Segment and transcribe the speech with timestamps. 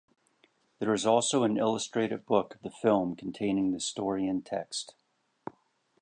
[0.79, 4.95] There is also an illustrated book of the film containing the story in text.